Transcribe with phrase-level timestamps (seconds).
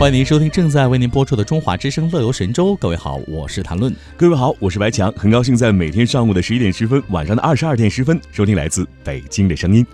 [0.00, 2.72] 欢迎您收听正在为您播出的《中华之声·乐游神州》。
[2.78, 3.94] 各位好，我是谭论。
[4.16, 5.12] 各位好，我是白强。
[5.12, 9.86] 很高兴在每天上午的十一点十分，晚上的二十二点十分，收听来自北京的声音。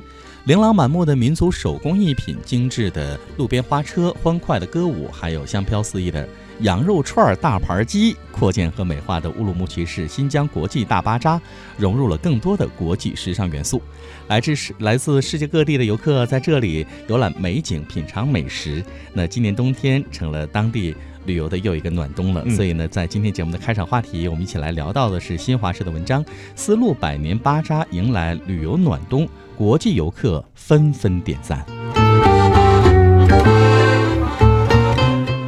[0.45, 6.29] 琳琅满目的民族手工艺品、精致的路边花车、欢快的歌舞，还有香飘四溢的
[6.61, 11.41] 羊肉串、大盘鸡，扩建和美化的乌鲁木齐市新疆国际大巴扎，
[11.77, 13.83] 融入了更多的国际时尚元素。
[14.29, 18.83] 来自世来自世界各地的游客在这里游览美景、品尝美食。
[19.13, 20.95] 那今年冬天成了当地
[21.27, 29.29] 旅游的又一个暖冬了，所以呢，在今天节目的开场话题，我们一起来聊到的是新华社的文章：丝路百年巴扎迎来旅游暖冬。
[29.57, 31.76] 国际游客纷纷点赞。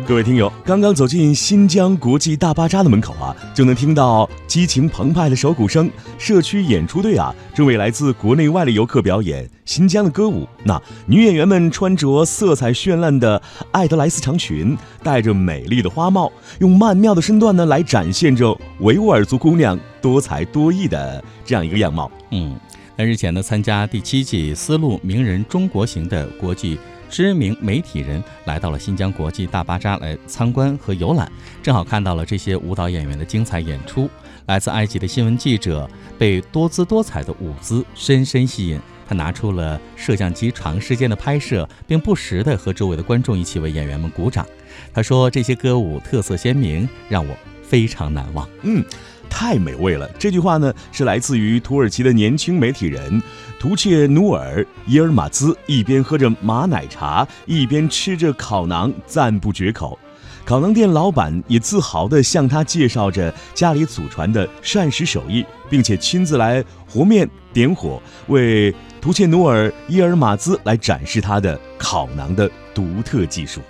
[0.08, 5.90] 各位听友，刚刚走进新疆国际大巴扎的门口啊，就能听到激情澎湃的手鼓声。
[6.16, 10.48] 社区演出队啊，正为来自国内外的游客表演新疆的歌舞。
[10.64, 22.10] 那女演员们穿着色彩绚烂的艾德莱斯长裙，戴着美丽的花帽，用曼妙的身段呢，来展现着维吾尔族姑娘多才多艺的这样一个样貌。
[22.30, 22.56] 嗯。
[22.96, 26.78] 那日前呢，参加第七季丝路名人中国行的国际
[27.09, 31.30] 知名媒体人来到了新疆国际大巴扎来参观和游览，
[31.62, 34.09] 正好看到了这些舞蹈演员的精彩演出。
[34.46, 44.46] 来自埃及的新闻记者被多姿多彩的舞姿深深吸引，他拿出了摄像机长时间的拍摄，并不时的和周围的观众一起为演员们鼓掌。
[44.95, 48.84] 他说：“这些歌舞特色鲜明，让我非常难忘。”嗯。
[49.29, 50.09] 太美味了！
[50.18, 53.23] 这句话呢，是来自于土耳其的年轻媒体人
[53.59, 59.99] 图切努尔伊尔马兹，一边喝着马奶茶，一边吃着烤馕，赞不绝口。
[60.45, 73.60] 烤馕店老板也自豪地向他介绍着家里祖传的膳食手艺，并且亲自来和面、点火，为图切努尔伊尔马兹来展示他的烤馕的独特技术。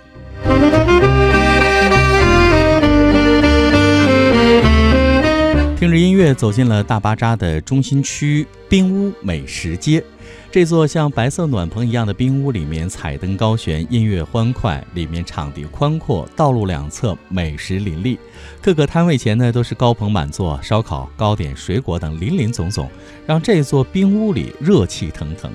[5.89, 10.03] 听着音乐，走进了大巴扎的中心区冰屋美食街。
[10.51, 18.19] 这座像白色暖棚一样的冰屋里面，彩灯高悬，音乐欢快，里面场地宽阔，道路两侧美食林立。
[18.61, 22.87] 各个摊位前呢，都是高朋满座，烧烤、糕点、水果等林林总总，
[23.25, 25.51] 让这座冰屋里热气腾腾。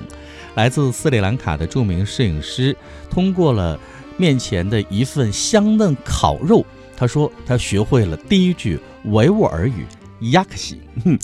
[0.55, 2.75] 来自斯里兰卡的著名摄影师，
[3.09, 3.79] 通过了
[4.17, 6.65] 面前的一份香嫩烤肉，
[6.97, 9.85] 他说他学会了第一句维吾尔语。
[10.19, 11.17] 亚克西，哼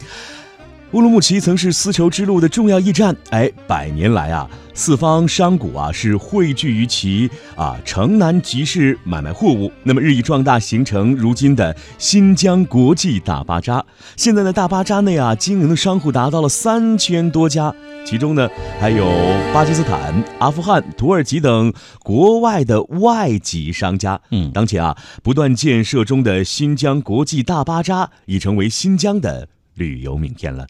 [0.93, 3.15] 乌鲁木齐曾是丝绸之路的重要驿站。
[3.29, 13.81] 哎，百年来啊，四方商贾啊是汇聚于其啊城南集市买卖货物，那么日益壮大，形成如今的新疆国际大巴扎。
[14.17, 17.73] 现在的大巴扎内啊，经营的商户达到了三千多家，
[18.05, 19.05] 其中呢还有
[19.53, 21.71] 巴基斯坦、阿富汗、土耳其等
[22.03, 24.19] 国外的外籍商家。
[24.31, 30.67] 嗯，当前啊，不断建设中的新疆国际大巴扎已成为新疆的旅游名片了。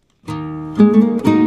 [0.82, 1.41] thank you.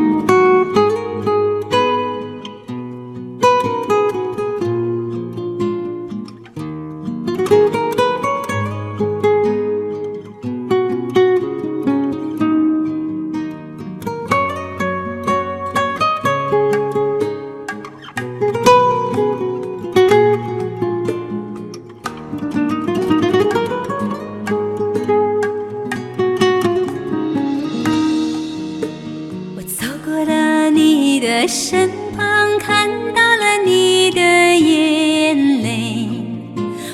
[31.44, 34.18] 在身旁看到了你的
[34.56, 36.08] 眼泪，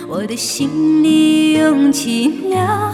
[0.08, 2.92] 我的心里涌起了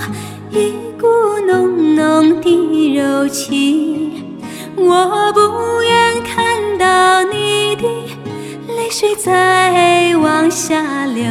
[0.50, 1.06] 一股
[1.47, 4.12] 浓浓的柔情。
[4.77, 7.88] 我不愿看到你的
[8.77, 11.25] 泪水再往下流，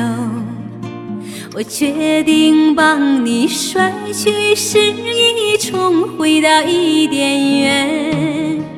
[1.54, 8.75] 我决定帮你甩去失意，重回到一点缘。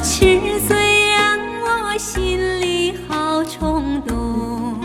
[0.00, 4.78] 我心里好冲动，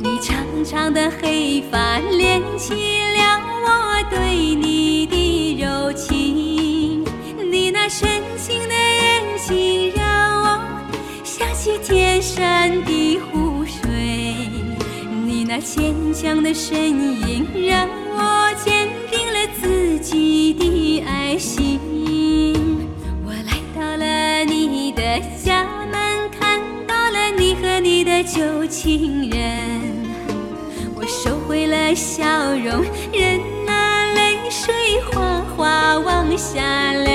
[0.00, 0.34] 你长
[0.64, 0.92] 长。
[0.94, 7.04] 的黑发连起了我对你的柔情，
[7.50, 10.60] 你那深情的眼睛让我
[11.24, 14.34] 想起天山的湖水，
[15.26, 16.74] 你那坚强的身
[17.28, 21.80] 影让我坚定了自己的爱心。
[28.84, 29.80] 情人，
[30.94, 32.84] 我收回了笑容，
[33.14, 34.74] 任那泪水
[35.10, 37.10] 哗哗往下流。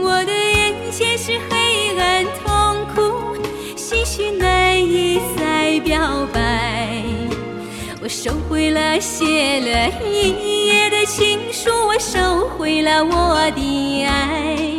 [0.00, 3.36] 我的眼前是黑暗痛苦，
[3.74, 7.02] 心绪难以再表白。
[8.00, 9.24] 我收回了写
[9.58, 14.77] 了一夜的情书，我收回了我的爱。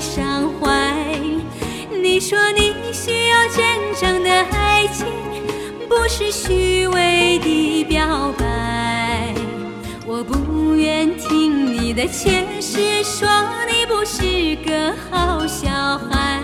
[0.00, 0.94] 伤怀。
[1.90, 5.06] 你说你需要真正的爱情，
[5.88, 9.34] 不是虚伪的表白。
[10.06, 13.28] 我不愿听你的解释，说
[13.68, 15.68] 你不是个好小
[16.08, 16.42] 孩。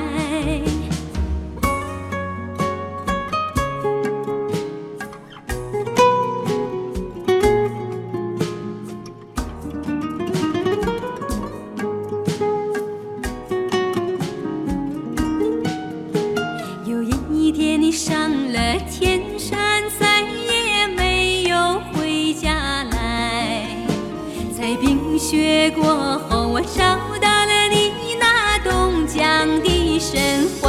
[25.23, 25.85] 雪过
[26.29, 26.83] 后，我找
[27.21, 30.69] 到了你那冻僵的身怀。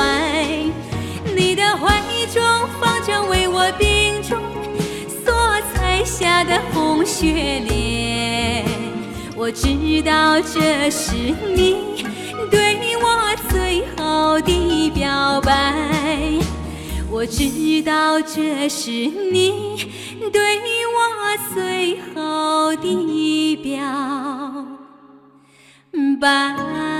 [1.35, 1.99] 你的怀
[2.31, 2.39] 中
[2.79, 4.39] 放着为我冰中
[5.25, 5.33] 所
[5.73, 8.63] 采下的红雪莲。
[9.35, 11.15] 我知道这是
[11.55, 12.05] 你
[12.51, 15.73] 对我最好的表白，
[17.09, 19.89] 我知道这是你
[20.31, 20.59] 对
[20.93, 20.99] 我
[21.53, 24.42] 最好的表
[25.93, 26.92] 白。